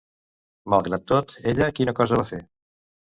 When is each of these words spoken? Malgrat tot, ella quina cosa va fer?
Malgrat 0.73 1.05
tot, 1.11 1.33
ella 1.51 1.67
quina 1.81 1.93
cosa 1.99 2.17
va 2.21 2.25
fer? 2.31 2.41